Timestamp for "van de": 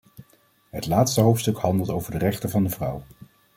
2.49-2.69